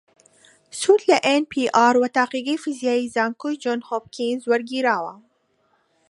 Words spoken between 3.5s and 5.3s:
جۆن هۆپکینز وەرگیراوە